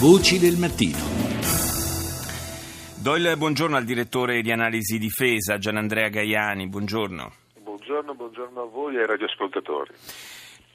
Voci 0.00 0.40
del 0.40 0.56
mattino. 0.58 0.98
Do 3.00 3.14
il 3.14 3.36
buongiorno 3.38 3.76
al 3.76 3.84
direttore 3.84 4.42
di 4.42 4.50
analisi 4.50 4.98
difesa 4.98 5.56
Gianandrea 5.56 6.08
Gaiani, 6.08 6.68
buongiorno. 6.68 7.32
Buongiorno, 7.62 8.14
buongiorno 8.14 8.62
a 8.62 8.66
voi 8.66 8.96
e 8.96 8.98
ai 8.98 9.06
radioascoltatori. 9.06 9.92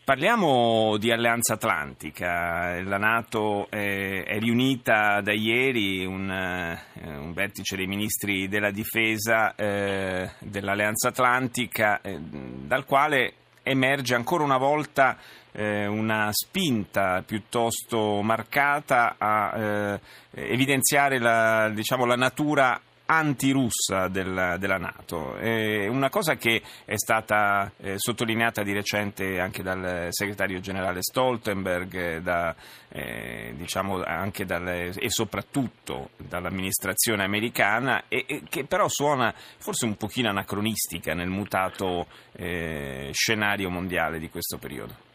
Parliamo 0.05 0.95
di 0.97 1.11
Alleanza 1.11 1.55
Atlantica, 1.55 2.81
la 2.81 2.97
Nato 2.97 3.67
è, 3.69 4.23
è 4.23 4.39
riunita 4.39 5.19
da 5.21 5.33
ieri, 5.33 6.05
un, 6.05 6.31
eh, 6.31 7.17
un, 7.17 7.33
vertice 7.33 7.75
dei 7.75 7.87
ministri 7.87 8.47
della 8.47 8.71
difesa 8.71 9.53
eh, 9.53 10.31
dell'Alleanza 10.39 11.09
Atlantica, 11.09 12.01
eh, 12.01 12.17
dal 12.19 12.85
quale 12.85 13.33
emerge 13.69 14.15
ancora 14.15 14.43
una 14.43 14.57
volta 14.57 15.17
eh, 15.51 15.85
una 15.85 16.29
spinta 16.31 17.23
piuttosto 17.25 18.21
marcata 18.21 19.15
a 19.17 19.57
eh, 19.57 19.99
evidenziare 20.31 21.19
la, 21.19 21.69
diciamo, 21.69 22.05
la 22.05 22.15
natura 22.15 22.79
antirussa 23.11 24.07
del, 24.07 24.55
della 24.59 24.77
Nato. 24.77 25.35
È 25.35 25.87
una 25.87 26.09
cosa 26.09 26.35
che 26.35 26.61
è 26.85 26.95
stata 26.95 27.71
eh, 27.77 27.95
sottolineata 27.97 28.61
di 28.61 28.71
recente 28.71 29.39
anche 29.39 29.63
dal 29.63 30.07
segretario 30.11 30.59
generale 30.59 31.01
Stoltenberg 31.01 32.19
da, 32.19 32.55
eh, 32.89 33.53
diciamo 33.55 34.03
anche 34.03 34.45
dal, 34.45 34.67
e 34.67 35.09
soprattutto 35.09 36.11
dall'amministrazione 36.17 37.23
americana 37.23 38.03
e, 38.07 38.25
e, 38.27 38.43
che 38.47 38.65
però 38.65 38.87
suona 38.87 39.33
forse 39.57 39.85
un 39.85 39.97
pochino 39.97 40.29
anacronistica 40.29 41.15
nel 41.15 41.29
mutato 41.29 42.05
eh, 42.33 43.09
scenario 43.11 43.71
mondiale 43.71 44.19
di 44.19 44.29
questo 44.29 44.57
periodo. 44.57 45.08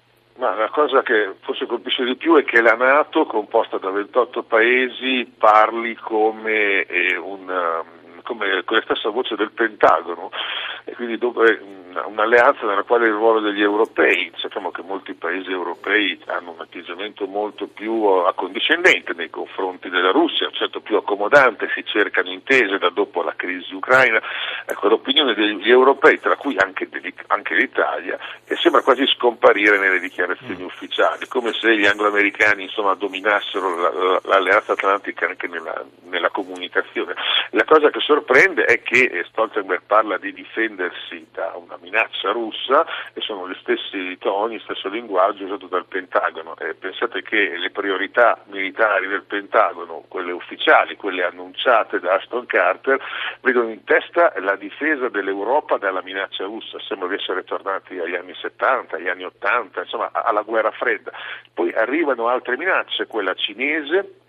Ma 0.44 0.54
la 0.56 0.68
cosa 0.68 1.02
che 1.02 1.36
forse 1.40 1.64
colpisce 1.64 2.04
di 2.04 2.16
più 2.16 2.36
è 2.36 2.44
che 2.44 2.60
la 2.60 2.74
Nato, 2.74 3.24
composta 3.24 3.78
da 3.78 3.88
28 3.88 4.42
paesi, 4.42 5.24
parli 5.38 5.94
come, 5.94 6.82
eh, 6.82 7.16
una, 7.16 7.82
come 8.22 8.62
con 8.64 8.76
la 8.76 8.82
stessa 8.82 9.08
voce 9.08 9.36
del 9.36 9.52
Pentagono. 9.52 10.30
E 10.84 10.94
quindi 10.96 11.16
dove 11.16 11.62
un'alleanza 12.06 12.66
nella 12.66 12.82
quale 12.82 13.06
il 13.06 13.12
ruolo 13.12 13.40
degli 13.40 13.62
europei, 13.62 14.32
sappiamo 14.36 14.70
che 14.70 14.82
molti 14.82 15.14
paesi 15.14 15.50
europei 15.50 16.18
hanno 16.26 16.52
un 16.52 16.60
atteggiamento 16.60 17.26
molto 17.26 17.66
più 17.66 18.04
accondiscendente 18.04 19.12
nei 19.14 19.30
confronti 19.30 19.88
della 19.88 20.10
Russia, 20.10 20.50
certo 20.52 20.80
più 20.80 20.96
accomodante, 20.96 21.70
si 21.74 21.84
cercano 21.84 22.30
intese 22.30 22.78
da 22.78 22.90
dopo 22.90 23.22
la 23.22 23.34
crisi 23.36 23.74
ucraina, 23.74 24.20
ecco 24.66 24.88
l'opinione 24.88 25.34
degli 25.34 25.70
europei, 25.70 26.18
tra 26.20 26.36
cui 26.36 26.56
anche, 26.58 26.88
anche 27.28 27.54
l'Italia, 27.54 28.18
sembra 28.60 28.82
quasi 28.82 29.06
scomparire 29.06 29.78
nelle 29.78 30.00
dichiarazioni 30.00 30.62
mm. 30.62 30.66
ufficiali, 30.66 31.26
come 31.28 31.52
se 31.52 31.76
gli 31.76 31.86
angloamericani 31.86 32.64
insomma, 32.64 32.94
dominassero 32.94 34.20
l'alleanza 34.22 34.72
atlantica 34.72 35.26
anche 35.26 35.46
nella, 35.48 35.84
nella 36.04 36.30
comunicazione. 36.30 37.14
La 37.50 37.64
cosa 37.64 37.90
che 37.90 38.00
sorprende 38.00 38.64
è 38.64 38.82
che 38.82 39.24
Stoltenberg 39.28 39.82
parla 39.86 40.18
di 40.18 40.32
difendersi 40.32 41.26
da 41.32 41.52
una 41.56 41.76
minaccia 41.84 42.32
russa 42.32 42.84
e 43.12 43.20
sono 43.20 43.48
gli 43.48 43.56
stessi 43.60 44.16
toni, 44.18 44.58
stesso 44.60 44.88
linguaggio 44.88 45.44
usato 45.44 45.66
dal 45.66 45.84
Pentagono. 45.86 46.56
Eh, 46.56 46.74
pensate 46.74 47.22
che 47.22 47.56
le 47.56 47.70
priorità 47.70 48.40
militari 48.46 49.06
del 49.06 49.22
Pentagono, 49.22 50.04
quelle 50.08 50.32
ufficiali, 50.32 50.96
quelle 50.96 51.24
annunciate 51.24 52.00
da 52.00 52.14
Aston 52.14 52.46
Carter, 52.46 53.00
vedono 53.42 53.70
in 53.70 53.84
testa 53.84 54.32
la 54.38 54.56
difesa 54.56 55.08
dell'Europa 55.08 55.76
dalla 55.76 56.02
minaccia 56.02 56.44
russa. 56.44 56.78
Sembra 56.80 57.08
di 57.08 57.14
essere 57.14 57.44
tornati 57.44 57.98
agli 57.98 58.14
anni 58.14 58.34
70, 58.34 58.96
agli 58.96 59.08
anni 59.08 59.24
80, 59.24 59.82
insomma 59.82 60.10
alla 60.12 60.42
guerra 60.42 60.70
fredda. 60.70 61.12
Poi 61.52 61.72
arrivano 61.72 62.28
altre 62.28 62.56
minacce, 62.56 63.06
quella 63.06 63.34
cinese, 63.34 64.22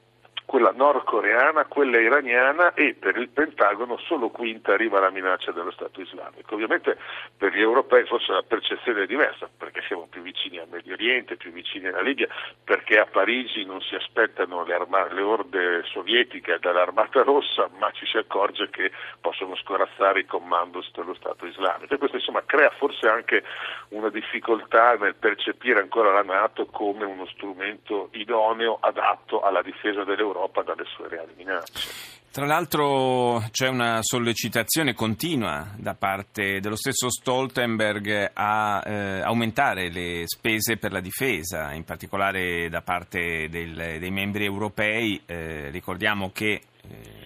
quella 0.46 0.72
nordcoreana, 0.72 1.66
quella 1.66 2.00
iraniana 2.00 2.74
e 2.74 2.94
per 2.94 3.18
il 3.18 3.30
Pentagono 3.30 3.98
solo 3.98 4.30
quinta 4.30 4.74
arriva 4.74 5.00
la 5.00 5.10
minaccia 5.10 5.52
dello 5.52 5.72
Stato 5.72 6.02
islamico. 6.02 6.54
Ovviamente 6.54 6.98
per 7.36 7.54
gli 7.54 7.62
europei 7.62 8.06
forse 8.06 8.32
la 8.32 8.44
percezione 8.44 9.04
è 9.04 9.06
diversa 9.08 9.50
perché 9.58 9.82
siamo 9.88 10.08
più 10.08 10.22
vicini 10.22 10.60
al 10.60 10.68
Medio 10.70 10.94
Oriente, 10.94 11.36
più 11.36 11.52
vicini 11.52 11.88
alla 11.88 12.02
Libia, 12.02 12.28
perché 12.64 13.00
a 13.00 13.06
Parigi 13.06 13.66
non 13.66 13.82
si 13.82 13.96
aspettano 13.96 14.64
le, 14.64 14.76
arma- 14.76 15.12
le 15.12 15.22
orde 15.22 15.84
sovietiche 15.86 16.60
dall'Armata 16.60 17.24
Rossa, 17.24 17.70
ma 17.80 17.90
ci 17.92 18.06
si 18.06 18.18
accorge 18.18 18.70
che 18.70 18.92
possono 19.20 19.56
scorazzare 19.56 20.20
i 20.20 20.26
commandos 20.26 20.92
dello 20.94 21.16
Stato 21.16 21.46
islamico. 21.48 21.94
E 21.94 21.98
questo 21.98 22.18
insomma 22.18 22.44
crea 22.46 22.70
forse 22.70 23.08
anche 23.08 23.44
una 23.90 24.10
difficoltà 24.10 24.96
nel 24.96 25.16
percepire 25.16 25.80
ancora 25.80 26.12
la 26.12 26.24
Nato 26.24 26.68
come 26.68 27.06
uno 27.06 27.26
strumento 27.28 28.10
idoneo, 28.12 28.78
adatto 28.80 29.42
alla 29.42 29.62
difesa 29.62 30.04
dell'Europa 30.04 30.35
l'Europa 30.36 30.64
dalle 30.64 30.84
sue 30.86 31.08
reali 31.08 31.34
minacce. 31.38 32.14
Tra 32.30 32.46
l'altro 32.46 33.42
c'è 33.50 33.70
una 33.70 34.00
sollecitazione 34.02 34.94
continua 34.94 35.74
da 35.78 35.94
parte 35.94 36.60
dello 36.60 36.76
stesso 36.76 37.10
Stoltenberg 37.10 38.32
a 38.34 38.84
eh, 38.86 39.22
aumentare 39.22 39.90
le 39.90 40.24
spese 40.26 40.76
per 40.76 40.92
la 40.92 41.00
difesa, 41.00 41.72
in 41.72 41.86
particolare 41.86 42.68
da 42.68 42.82
parte 42.82 43.48
del, 43.48 44.00
dei 44.00 44.12
membri 44.12 44.44
europei. 44.44 45.22
Eh, 45.26 45.70
ricordiamo 45.70 46.32
che 46.34 46.62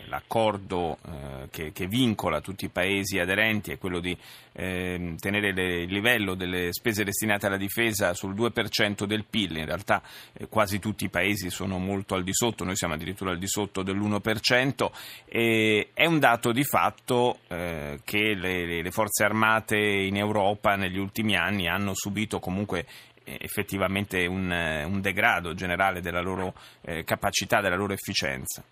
l'accordo 0.09 0.97
eh, 1.06 1.47
che, 1.50 1.72
che, 1.72 1.88
vincola 1.88 2.42
tutti 2.42 2.66
i 2.66 2.70
paesi 2.70 3.20
aderenti 3.20 3.72
è 3.72 3.78
quello 3.78 4.00
di 4.00 4.16
eh, 4.53 5.16
tenere 5.20 5.53
le, 5.53 5.84
il 5.84 5.92
livello 5.92 6.34
delle 6.34 6.74
spese 6.74 7.03
destinate 7.03 7.46
alla 7.46 7.58
difesa 7.58 8.14
sul 8.14 8.36
2% 8.36 9.06
del 9.06 9.24
PIL, 9.24 9.58
in 9.58 9.66
realtà 9.66 10.02
eh, 10.34 10.47
quasi 10.47 10.80
tutti 10.80 11.06
i 11.06 11.09
paesi 11.09 11.50
sono 11.50 11.78
molto 11.78 12.16
al 12.16 12.24
di 12.24 12.34
sotto, 12.34 12.66
noi 12.66 12.75
siamo 12.75 12.96
addirittura 12.96 13.31
al 13.31 13.40
di 13.40 13.47
sotto 13.47 13.84
dell'1%, 13.84 14.90
e 15.25 15.90
è 15.94 16.06
un 16.06 16.20
dato 16.20 16.52
di 16.52 16.64
fatto 16.64 17.40
eh, 17.47 18.02
che 18.03 18.34
le, 18.34 18.81
le 18.81 18.91
forze 18.91 19.24
armate 19.24 19.78
in 19.78 20.18
Europa 20.18 20.76
negli 20.76 20.97
ultimi 20.97 21.36
anni 21.38 21.68
hanno 21.68 21.94
subito 21.94 22.40
comunque 22.40 22.86
effettivamente 23.24 24.26
un, 24.26 24.50
un, 24.50 25.02
degrado 25.02 25.53
generale 25.53 26.02
della 26.02 26.20
loro 26.20 26.56
eh, 26.81 27.03
capacità, 27.03 27.62
della 27.62 27.76
loro 27.76 27.94
efficienza. 27.94 28.64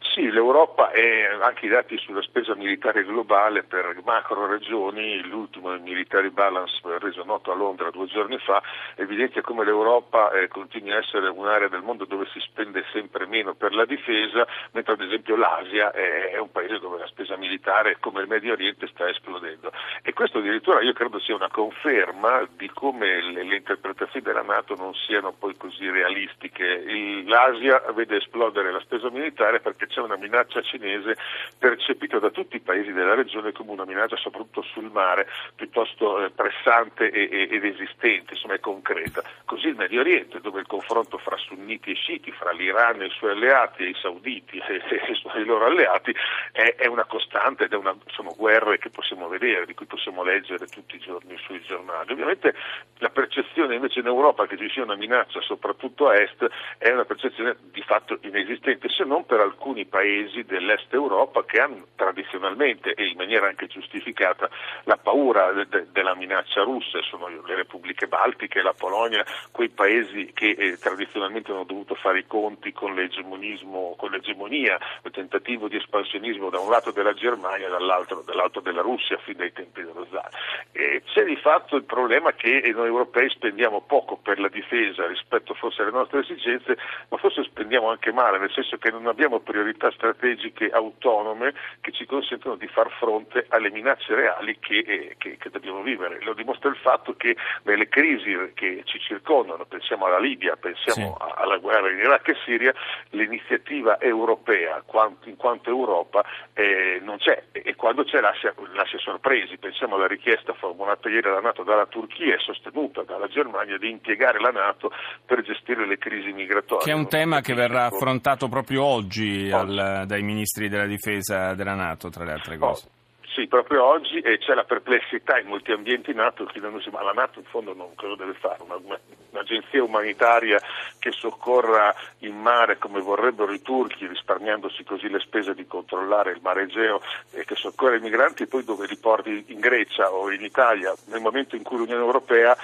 Sì, 0.00 0.30
l'Europa 0.30 0.90
e 0.92 1.26
anche 1.40 1.66
i 1.66 1.68
dati 1.68 1.98
sulla 1.98 2.22
spesa 2.22 2.54
militare 2.54 3.04
globale 3.04 3.62
per 3.62 4.00
macro 4.04 4.46
regioni, 4.46 5.20
l'ultimo 5.22 5.72
il 5.72 5.82
Military 5.82 6.30
Balance 6.30 6.80
reso 6.98 7.24
noto 7.24 7.52
a 7.52 7.54
Londra 7.54 7.90
due 7.90 8.06
giorni 8.06 8.38
fa, 8.38 8.62
evidenzia 8.94 9.42
come 9.42 9.64
l'Europa 9.64 10.30
eh, 10.30 10.48
continui 10.48 10.92
a 10.92 10.98
essere 10.98 11.28
un'area 11.28 11.68
del 11.68 11.82
mondo 11.82 12.04
dove 12.04 12.26
si 12.32 12.40
spende 12.40 12.84
sempre 12.92 13.26
meno 13.26 13.54
per 13.54 13.74
la 13.74 13.84
difesa, 13.84 14.46
mentre 14.72 14.94
ad 14.94 15.00
esempio 15.00 15.36
l'Asia 15.36 15.90
è, 15.92 16.30
è 16.30 16.38
un 16.38 16.50
paese 16.50 16.78
dove 16.78 16.98
la 16.98 17.06
spesa 17.06 17.36
militare 17.36 17.98
come 18.00 18.22
il 18.22 18.28
Medio 18.28 18.52
Oriente 18.52 18.86
sta 18.88 19.08
esplodendo. 19.08 19.72
E 20.02 20.12
questo 20.12 20.38
addirittura 20.38 20.80
io 20.80 20.92
credo 20.92 21.18
sia 21.18 21.34
una 21.34 21.50
conferma 21.50 22.46
di 22.56 22.70
come 22.70 23.20
le, 23.20 23.42
le 23.44 23.56
interpretazioni 23.56 24.24
della 24.24 24.42
Nato 24.42 24.74
non 24.76 24.94
siano 24.94 25.32
poi 25.32 25.56
così 25.56 25.90
realistiche. 25.90 26.64
Il, 26.64 27.28
L'Asia 27.28 27.82
vede 27.92 28.16
esplodere 28.16 28.72
la 28.72 28.80
spesa 28.80 29.10
militare 29.10 29.60
perché 29.60 29.85
c'è 29.86 30.00
una 30.00 30.16
minaccia 30.16 30.62
cinese 30.62 31.16
percepita 31.58 32.18
da 32.18 32.30
tutti 32.30 32.56
i 32.56 32.60
paesi 32.60 32.92
della 32.92 33.14
regione 33.14 33.52
come 33.52 33.72
una 33.72 33.84
minaccia 33.84 34.16
soprattutto 34.16 34.62
sul 34.62 34.90
mare 34.90 35.28
piuttosto 35.54 36.24
eh, 36.24 36.30
pressante 36.30 37.10
ed 37.10 37.64
esistente, 37.64 38.34
insomma 38.34 38.54
è 38.54 38.60
concreta. 38.60 39.22
Così 39.44 39.68
il 39.68 39.76
Medio 39.76 40.00
Oriente, 40.00 40.40
dove 40.40 40.60
il 40.60 40.66
confronto 40.66 41.18
fra 41.18 41.36
sunniti 41.36 41.90
e 41.90 41.94
sciiti, 41.94 42.30
fra 42.32 42.52
l'Iran 42.52 43.02
e 43.02 43.06
i 43.06 43.10
suoi 43.10 43.32
alleati 43.32 43.84
e 43.84 43.88
i 43.90 43.96
sauditi 44.00 44.58
e, 44.66 44.82
e 44.88 45.40
i 45.40 45.44
loro 45.44 45.66
alleati 45.66 46.14
è, 46.52 46.74
è, 46.76 46.86
una 46.86 47.04
costante 47.04 47.64
ed 47.64 47.72
è 47.72 47.76
una, 47.76 47.94
sono 48.06 48.34
guerre 48.36 48.78
che 48.78 48.90
possiamo 48.90 49.28
vedere, 49.28 49.66
di 49.66 49.74
cui 49.74 49.86
possiamo 49.86 50.22
leggere 50.22 50.66
tutti 50.66 50.96
i 50.96 51.00
giorni 51.00 51.36
sui 51.38 51.60
giornali. 51.62 52.12
Ovviamente 52.12 52.54
la 52.98 53.10
percezione 53.10 53.74
invece 53.74 54.00
in 54.00 54.06
Europa 54.06 54.46
che 54.46 54.56
ci 54.56 54.68
sia 54.70 54.82
una 54.82 54.96
minaccia 54.96 55.40
soprattutto 55.40 56.08
a 56.08 56.16
est 56.16 56.46
è 56.78 56.90
una 56.90 57.04
percezione 57.04 57.56
di 57.70 57.82
fatto 57.82 58.18
inesistente, 58.22 58.88
se 58.88 59.04
non 59.04 59.26
per 59.26 59.40
alcuni 59.40 59.75
paesi 59.84 60.44
dell'est 60.44 60.92
Europa 60.92 61.44
che 61.44 61.60
hanno 61.60 61.86
tradizionalmente 61.94 62.94
e 62.94 63.06
in 63.06 63.16
maniera 63.16 63.46
anche 63.46 63.66
giustificata 63.66 64.48
la 64.84 64.96
paura 64.96 65.52
de- 65.52 65.66
de- 65.68 65.86
della 65.92 66.14
minaccia 66.14 66.62
russa, 66.62 67.00
sono 67.02 67.28
le 67.28 67.54
repubbliche 67.54 68.06
baltiche, 68.06 68.62
la 68.62 68.72
Polonia, 68.72 69.24
quei 69.50 69.68
paesi 69.68 70.30
che 70.32 70.50
eh, 70.50 70.78
tradizionalmente 70.78 71.52
hanno 71.52 71.64
dovuto 71.64 71.94
fare 71.94 72.20
i 72.20 72.26
conti 72.26 72.72
con, 72.72 72.94
con 72.94 74.10
l'egemonia, 74.10 74.78
il 75.04 75.10
tentativo 75.10 75.68
di 75.68 75.76
espansionismo 75.76 76.50
da 76.50 76.58
un 76.58 76.70
lato 76.70 76.90
della 76.90 77.12
Germania 77.14 77.66
e 77.66 77.70
dall'altro, 77.70 78.22
dall'altro 78.22 78.60
della 78.60 78.82
Russia 78.82 79.18
fin 79.18 79.36
dai 79.36 79.52
tempi 79.52 79.82
dello 79.82 80.06
zar. 80.10 80.28
E 80.72 81.02
c'è 81.04 81.24
di 81.24 81.36
fatto 81.36 81.76
il 81.76 81.84
problema 81.84 82.32
che 82.32 82.62
noi 82.74 82.86
europei 82.86 83.28
spendiamo 83.30 83.82
poco 83.82 84.16
per 84.16 84.38
la 84.38 84.48
difesa 84.48 85.06
rispetto 85.06 85.54
forse 85.54 85.82
alle 85.82 85.90
nostre 85.90 86.20
esigenze, 86.20 86.76
ma 87.08 87.16
forse 87.18 87.42
spendiamo 87.44 87.90
anche 87.90 88.12
male, 88.12 88.38
nel 88.38 88.52
senso 88.52 88.76
che 88.78 88.90
non 88.90 89.06
abbiamo 89.06 89.40
priorità 89.40 89.65
strategiche 89.90 90.68
autonome 90.70 91.54
che 91.80 91.92
ci 91.92 92.06
consentono 92.06 92.56
di 92.56 92.66
far 92.68 92.90
fronte 92.98 93.46
alle 93.48 93.70
minacce 93.70 94.14
reali 94.14 94.58
che, 94.58 94.78
eh, 94.78 95.14
che, 95.18 95.36
che 95.36 95.50
dobbiamo 95.50 95.82
vivere. 95.82 96.22
Lo 96.22 96.34
dimostra 96.34 96.68
il 96.68 96.76
fatto 96.76 97.14
che 97.16 97.36
nelle 97.62 97.88
crisi 97.88 98.34
che 98.54 98.82
ci 98.84 98.98
circondano, 99.00 99.64
pensiamo 99.64 100.06
alla 100.06 100.18
Libia, 100.18 100.56
pensiamo 100.56 101.16
sì. 101.18 101.32
alla 101.36 101.56
guerra 101.58 101.90
in 101.90 101.98
Iraq 101.98 102.28
e 102.28 102.36
Siria, 102.44 102.74
l'iniziativa 103.10 104.00
europea 104.00 104.82
in 105.24 105.36
quanto 105.36 105.70
Europa 105.70 106.24
eh, 106.54 107.00
non 107.02 107.18
c'è 107.18 107.44
e 107.52 107.74
quando 107.74 108.04
c'è 108.04 108.20
lascia, 108.20 108.54
lascia 108.74 108.98
sorpresi. 108.98 109.58
Pensiamo 109.58 109.96
alla 109.96 110.06
richiesta 110.06 110.52
formulata 110.54 111.08
ieri 111.08 111.22
dalla 111.22 111.40
Nato 111.40 111.62
dalla 111.62 111.86
Turchia 111.86 112.34
e 112.34 112.38
sostenuta 112.38 113.02
dalla 113.02 113.28
Germania 113.28 113.78
di 113.78 113.90
impiegare 113.90 114.40
la 114.40 114.50
Nato 114.50 114.90
per 115.24 115.42
gestire 115.42 115.86
le 115.86 115.98
crisi 115.98 116.32
migratorie. 116.32 116.84
Che 116.84 116.90
è 116.90 116.94
un 116.94 117.08
tema 117.08 117.40
che 117.40 117.54
verrà 117.54 117.86
affrontato 117.86 118.48
proprio 118.48 118.84
oggi. 118.84 119.50
Al, 119.58 120.04
dai 120.06 120.22
ministri 120.22 120.68
della 120.68 120.86
difesa 120.86 121.54
della 121.54 121.74
Nato, 121.74 122.08
tra 122.08 122.24
le 122.24 122.32
altre 122.32 122.58
cose. 122.58 122.86
Oh. 122.86 122.94
Sì, 123.36 123.48
proprio 123.48 123.84
oggi 123.84 124.18
e 124.20 124.38
c'è 124.38 124.54
la 124.54 124.64
perplessità 124.64 125.38
in 125.38 125.48
molti 125.48 125.70
ambienti 125.70 126.14
NATO 126.14 126.46
chiedendosi 126.46 126.88
ma 126.88 127.02
la 127.02 127.12
NATO 127.12 127.38
in 127.38 127.44
fondo 127.44 127.74
non 127.74 127.94
cosa 127.94 128.16
deve 128.16 128.32
fare? 128.32 128.62
Una, 128.62 128.76
una, 128.82 128.98
un'agenzia 129.28 129.82
umanitaria 129.82 130.58
che 130.98 131.10
soccorra 131.12 131.94
in 132.20 132.34
mare 132.34 132.78
come 132.78 133.02
vorrebbero 133.02 133.52
i 133.52 133.60
turchi 133.60 134.06
risparmiandosi 134.06 134.84
così 134.84 135.10
le 135.10 135.20
spese 135.20 135.52
di 135.52 135.66
controllare 135.66 136.32
il 136.32 136.40
mare 136.40 136.62
Egeo 136.62 137.02
e 137.32 137.44
che 137.44 137.56
soccorre 137.56 137.98
i 137.98 138.00
migranti 138.00 138.46
poi 138.46 138.64
dove 138.64 138.86
li 138.86 138.96
porti 138.96 139.44
in 139.48 139.60
Grecia 139.60 140.10
o 140.10 140.32
in 140.32 140.42
Italia 140.42 140.94
nel 141.08 141.20
momento 141.20 141.56
in 141.56 141.62
cui 141.62 141.76
l'Unione 141.76 142.00
Europea 142.00 142.56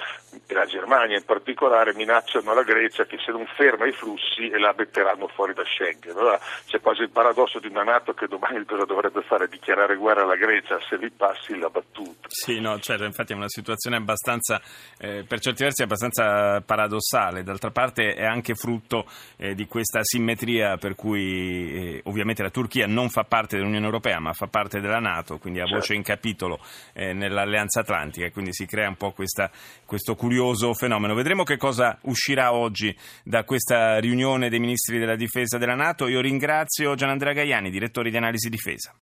e 0.45 0.53
la 0.53 0.65
Germania 0.65 1.17
in 1.17 1.25
particolare 1.25 1.93
minacciano 1.93 2.53
la 2.53 2.63
Grecia 2.63 3.05
che 3.05 3.17
se 3.23 3.31
non 3.31 3.45
ferma 3.55 3.85
i 3.85 3.91
flussi 3.91 4.49
la 4.49 4.73
metteranno 4.77 5.27
fuori 5.27 5.53
da 5.53 5.63
Schengen. 5.63 6.17
Allora 6.17 6.39
c'è 6.65 6.79
quasi 6.81 7.01
il 7.01 7.09
paradosso 7.09 7.59
di 7.59 7.67
una 7.67 7.83
NATO 7.83 8.13
che 8.13 8.27
domani 8.27 8.63
cosa 8.67 8.85
dovrebbe 8.85 9.21
fare? 9.21 9.47
Dichiarare 9.47 9.95
guerra 9.95 10.23
alla 10.23 10.35
Grecia 10.35 10.79
se 10.87 10.97
li 10.97 11.09
passi 11.09 11.57
la 11.57 11.69
battuta. 11.69 12.27
Sì, 12.27 12.59
no, 12.59 12.79
certo, 12.79 13.03
infatti 13.05 13.33
è 13.33 13.35
una 13.35 13.49
situazione 13.49 13.97
abbastanza, 13.97 14.61
eh, 14.97 15.23
per 15.27 15.39
certi 15.39 15.63
versi 15.63 15.83
abbastanza 15.83 16.61
paradossale, 16.61 17.43
d'altra 17.43 17.71
parte 17.71 18.13
è 18.13 18.25
anche 18.25 18.55
frutto 18.55 19.05
eh, 19.37 19.53
di 19.55 19.65
questa 19.65 19.99
simmetria 20.03 20.77
per 20.77 20.95
cui 20.95 21.95
eh, 21.95 22.01
ovviamente 22.05 22.43
la 22.43 22.49
Turchia 22.49 22.87
non 22.87 23.09
fa 23.09 23.23
parte 23.23 23.57
dell'Unione 23.57 23.85
Europea 23.85 24.19
ma 24.19 24.33
fa 24.33 24.47
parte 24.47 24.79
della 24.79 24.99
Nato, 24.99 25.37
quindi 25.37 25.59
ha 25.59 25.63
certo. 25.63 25.79
voce 25.79 25.93
in 25.93 26.03
capitolo 26.03 26.59
eh, 26.93 27.13
nell'Alleanza 27.13 27.81
Atlantica 27.81 28.25
e 28.25 28.31
quindi 28.31 28.53
si 28.53 28.65
crea 28.65 28.87
un 28.87 28.95
po' 28.95 29.11
questa, 29.11 29.49
questo 29.85 30.15
curioso 30.33 30.73
fenomeno. 30.73 31.13
Vedremo 31.13 31.43
che 31.43 31.57
cosa 31.57 31.99
uscirà 32.03 32.53
oggi 32.53 32.95
da 33.23 33.43
questa 33.43 33.99
riunione 33.99 34.49
dei 34.49 34.59
ministri 34.59 34.97
della 34.97 35.15
difesa 35.15 35.59
della 35.59 35.75
Nato. 35.75 36.07
Io 36.07 36.21
ringrazio 36.21 36.95
Gianandrea 36.95 37.33
Gaiani, 37.33 37.69
direttore 37.69 38.09
di 38.09 38.17
analisi 38.17 38.49
difesa. 38.49 38.91